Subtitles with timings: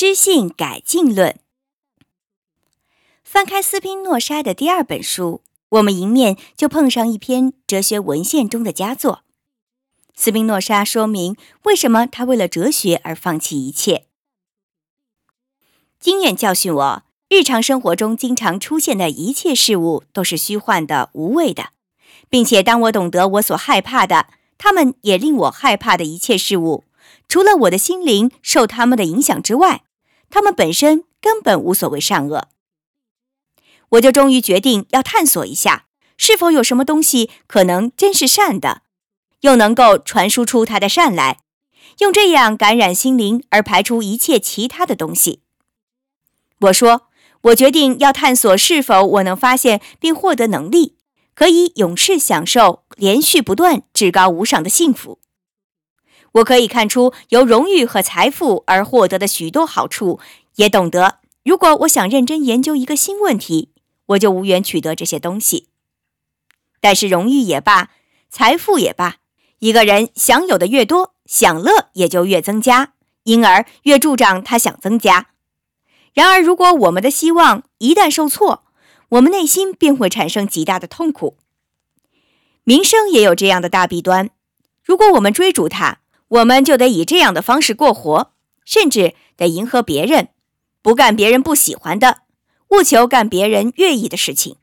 [0.00, 1.38] 知性改进论。
[3.22, 9.24] 翻开斯宾诺莎的第二本书，我们迎面就碰上一篇哲学文献中的佳作。
[10.14, 14.06] 斯宾诺莎说明为什么他为了哲学而放弃一切。
[15.98, 21.72] 经验教训我，日常生活中经常出现的一切事物都是虚幻的、无谓的，
[22.30, 26.84] 并且当我懂得我所害怕的，他们也令我害怕的一切事物。
[27.28, 29.82] 除了我的心灵受他们的影响之外，
[30.30, 32.48] 他们本身根本无所谓善恶。
[33.90, 38.82] 我就终于决定要探索一下，是否有什么东西可能真是善的，
[39.40, 41.40] 又能够传输出它的善来，
[41.98, 45.42] 用这样感染心灵而排除一切其他的东西。
[46.60, 47.08] 我说，
[47.42, 50.96] 我决定要探索是否我能发现并获得能力，
[51.34, 55.18] 可以永世享受连续不断、至高无上的幸福。
[56.32, 60.20] 我可以看出由荣誉和财富而获得的许多好处，
[60.54, 63.70] 也懂得如果我想认真研究一个新问题，
[64.06, 65.68] 我就无缘取得这些东西。
[66.80, 67.90] 但是荣誉也罢，
[68.30, 69.16] 财富也罢，
[69.58, 72.92] 一个人享有的越多，享乐也就越增加，
[73.24, 75.30] 因而越助长他想增加。
[76.14, 78.62] 然而，如果我们的希望一旦受挫，
[79.10, 81.36] 我们内心便会产生极大的痛苦。
[82.62, 84.30] 名声也有这样的大弊端，
[84.84, 85.98] 如果我们追逐它。
[86.30, 88.32] 我们就得以这样的方式过活，
[88.64, 90.28] 甚至得迎合别人，
[90.80, 92.22] 不干别人不喜欢的，
[92.68, 94.56] 务求干别人愿意的事情。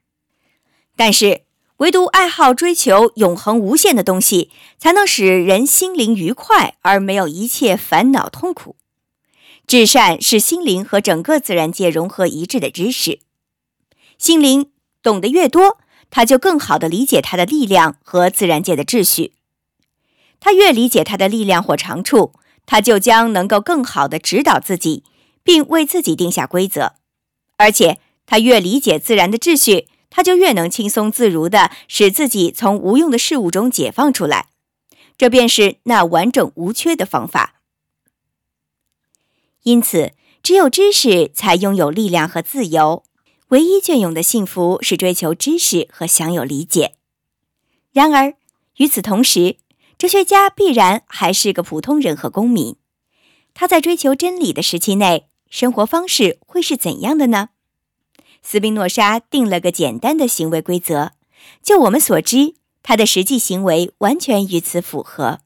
[0.96, 1.42] 但是，
[1.78, 8.78] 唯独爱好追求永恒无限的东西，才能使人心灵愉快而没有一切烦恼痛苦。
[9.68, 13.20] 至善是心灵和整个自然界融合一致的知识。
[14.18, 14.72] 心灵
[15.04, 15.78] 懂得越多，
[16.10, 19.34] 他就更好地理解它的力量和自然界的秩序。
[20.40, 22.34] 他越理解他的力量或长处，
[22.66, 25.04] 他就将能够更好地指导自己，
[25.44, 26.94] 并为自己定下规则。
[27.58, 34.48] 而且，他越理解自然的秩序，他就越能轻松自如地使自己从无用的事物中解放出来。
[35.18, 37.56] 这便是那完整无缺的方法。
[39.64, 43.04] 因此，只有知识才拥有力量和自由。
[43.50, 46.96] 唯一隽永的幸福是追求知识和享有理解。
[47.92, 48.36] 然而，
[48.76, 49.56] 与此同时，
[49.98, 52.76] 哲学家必然还是个普通人和公民，
[53.56, 57.50] 他在追求真理的时期内，生活方式会是怎样的呢？
[58.44, 61.14] 斯宾诺莎定了个简单的行为规则，
[61.64, 62.54] 就我们所知，
[62.84, 65.40] 他的实际行为完全与此符合。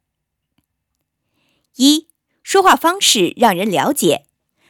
[1.78, 2.08] 一、
[2.44, 4.26] 说话方式让人了解，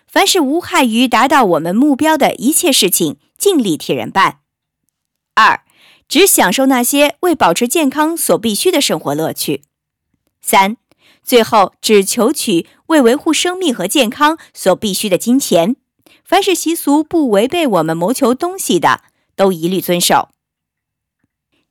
[0.06, 4.42] 凡是无害于达到我们目标的一切事情，尽力替人办。
[5.34, 5.64] 二、
[6.08, 9.64] 只享受那些为保持健康所必须的生活乐趣。
[10.42, 10.78] 三，
[11.24, 15.76] 最后只求取为维护生命和健康所必须的金钱。
[16.24, 19.02] 凡是习俗不违背我们谋求东西的，
[19.36, 20.30] 都一律遵守。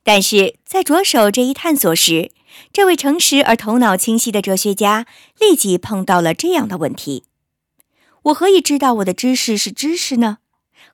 [0.03, 2.31] 但是在着手这一探索时，
[2.73, 5.05] 这位诚实而头脑清晰的哲学家
[5.39, 7.23] 立即碰到了这样的问题：
[8.23, 10.39] 我何以知道我的知识是知识呢？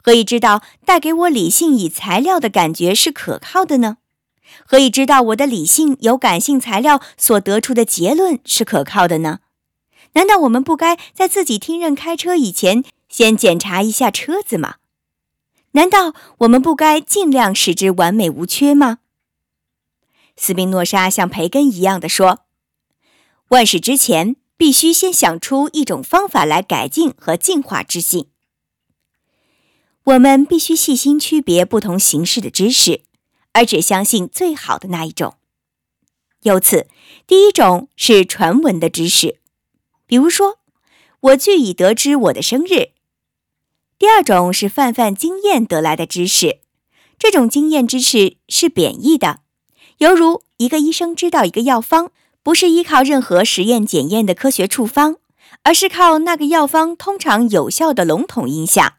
[0.02, 3.98] 何以知道带给我理性以材料的感觉是可靠的呢？
[4.66, 9.40] 何以知道我的理性由感性材料所得出的结论是可靠的呢？
[10.14, 14.76] 难道我们不该在自己听任开车以前先检查一下车子吗？
[15.72, 19.00] 难道我们不该尽量使之完美无缺吗？
[20.36, 22.46] 斯宾诺莎像培根一样的说
[23.50, 28.28] ：“万事之前，必须先想出一种方法来改进和进化知性。
[30.04, 33.02] 我们必须细心区别不同形式的知识。”
[33.58, 35.34] 而只相信最好的那一种。
[36.44, 36.86] 由此，
[37.26, 39.40] 第一种是传闻的知识，
[40.06, 40.60] 比如说，
[41.22, 42.92] 我据已得知我的生日；
[43.98, 46.60] 第二种是泛泛经验得来的知识，
[47.18, 49.40] 这种经验知识是贬义的，
[49.98, 52.12] 犹如一个医生知道一个药方，
[52.44, 55.16] 不是依靠任何实验检验的科学处方，
[55.64, 58.98] 而是靠那个药方通常有效的笼统印象。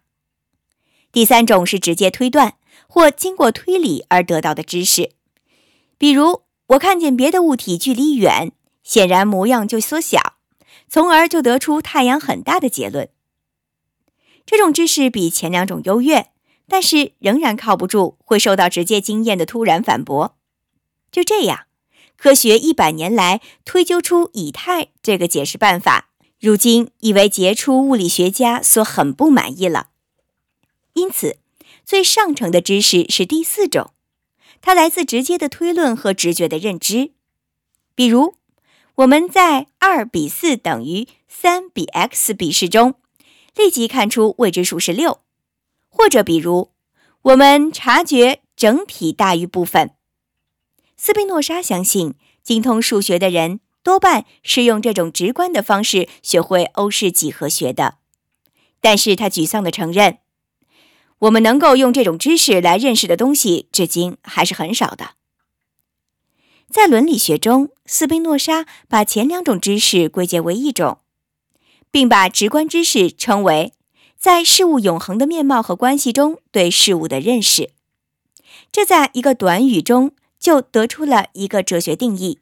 [1.13, 2.55] 第三种是直接推断。
[2.89, 5.13] 或经过推理而得到的知识，
[5.99, 8.51] 比如我看见别的物体距离远，
[8.83, 10.39] 显然模样就缩小，
[10.89, 13.11] 从而就得出太阳很大的结论。
[14.47, 16.31] 这种知识比前两种优越，
[16.67, 20.39] 但是仍然靠不住，会受到直接经验的突然反驳。
[21.13, 21.67] 就这样，
[22.17, 26.09] 科学一百年来推究出以太这个解释办法，
[26.41, 29.91] 如今已为杰出物理学家所很不满意了。
[30.95, 31.37] 因此。
[31.89, 33.93] 最上乘的知识是第四种，
[34.61, 37.13] 它来自直接的推论和直觉的认知。
[37.95, 38.35] 比如，
[38.97, 42.97] 我们在二比四等于三比 x 比试中，
[43.57, 45.21] 立即看出未知数是六，
[45.89, 46.73] 或者比如
[47.23, 49.93] 我们察觉整体大于部分。
[50.95, 57.97] 斯宾诺莎相信，精通数学的人多半是用这种直观的方式学会欧式几何学的，
[58.83, 60.19] 但是他沮丧地承认，
[61.21, 65.11] 我们能够用这种知识来认识的东西，至今还是很少的。
[66.71, 70.99] 在伦理学中，斯宾诺莎把前两种知识归结为一种。
[71.91, 73.73] 并把直观知识称为
[74.19, 77.71] 在事物永恒的面貌和关系中对事物的认识。
[78.71, 82.41] 这在一个短语中就得出了一个哲学定义。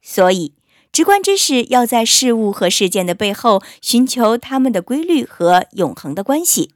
[0.00, 0.54] 所以，
[0.90, 6.72] 直观知识要在事物和事件的背后寻求它们的规律和永恒的关系。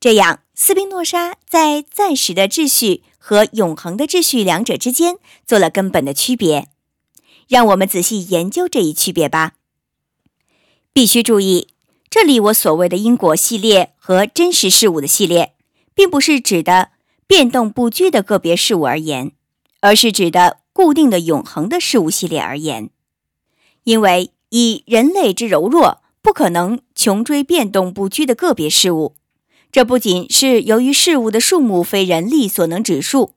[0.00, 6.68] 这样，斯宾诺莎在暂时的秩序和永恒的秩序两者之间做了根本的区别。
[7.48, 9.54] 让我们仔细研究这一区别吧。
[10.92, 11.68] 必须注意，
[12.08, 15.54] 这里我所谓的因果系列和真实事物的系列，
[15.94, 16.90] 并不是指的
[17.26, 19.32] 变动不居的个别事物而言，
[19.80, 22.90] 而是指的固定的永恒的事物系列而言。
[23.84, 29.16] 因为以人类之柔弱，不可能穷追变动不居的个别事物。
[29.70, 33.34] 这不仅是由于事物的数目非人力所能指数，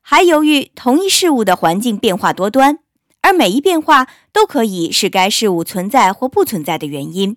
[0.00, 2.78] 还由于同一事物的环境变化多端。
[3.22, 7.36] 而每一变化都可以是该事物存在或不存在的原因。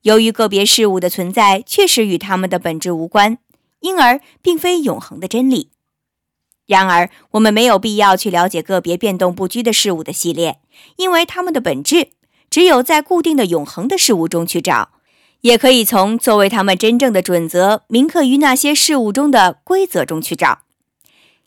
[0.00, 3.36] 由于个别事物的存在确实与它们的本质无关，
[3.80, 5.68] 因而并非永恒的真理。
[6.66, 10.60] 然而，我们没有必要去了解个别变动不居的事物的系列，
[10.96, 12.12] 因为它们的本质
[12.48, 14.92] 只有在固定的永恒的事物中去找，
[15.40, 20.62] 也可以从作为他们真正的准则铭刻于那些事物中的规则中去找。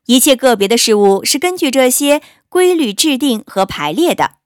[0.05, 2.21] 一切个别的事物是根据这些。
[2.51, 4.37] 规律制定和排列的，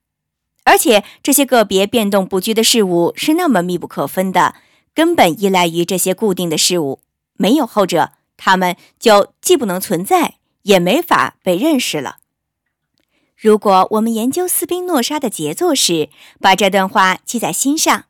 [0.66, 4.56] 而且这些个别变动不居的事物是那么密不可分的，
[4.94, 7.00] 根本依赖于这些固定的事物。
[7.38, 12.18] 没有后者，它们就既不能存在，也没法被认识了。
[13.38, 16.10] 如果我们研究斯宾诺莎的杰作时，
[16.42, 18.04] 把这段话记在心上，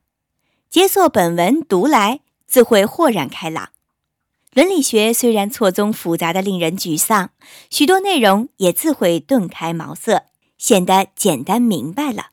[0.74, 3.70] 杰作本文读来自会豁然开朗。
[4.54, 7.30] 伦理学虽然错综复杂的令人沮丧，
[7.70, 10.26] 许多内容也自会顿开茅塞，
[10.58, 12.32] 显得简单明白了。